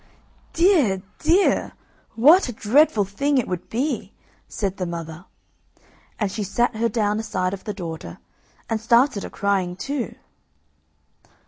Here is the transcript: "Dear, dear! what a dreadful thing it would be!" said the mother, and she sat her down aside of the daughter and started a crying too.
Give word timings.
"Dear, 0.53 1.03
dear! 1.19 1.73
what 2.15 2.49
a 2.49 2.53
dreadful 2.53 3.05
thing 3.05 3.37
it 3.37 3.47
would 3.47 3.69
be!" 3.69 4.13
said 4.47 4.77
the 4.77 4.87
mother, 4.87 5.25
and 6.17 6.31
she 6.31 6.41
sat 6.41 6.75
her 6.75 6.89
down 6.89 7.19
aside 7.19 7.53
of 7.53 7.65
the 7.65 7.71
daughter 7.75 8.17
and 8.67 8.81
started 8.81 9.23
a 9.23 9.29
crying 9.29 9.75
too. 9.75 10.15